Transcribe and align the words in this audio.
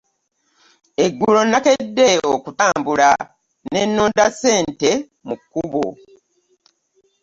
Eggulo 1.03 1.39
nakedde 1.51 2.07
okutambula 2.33 3.09
ne 3.71 3.81
nonda 3.95 4.25
ssente 4.33 4.91
mu 5.27 5.35
kubo. 5.51 5.85